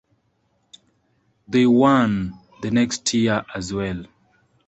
[1.47, 4.03] They won the next year as well.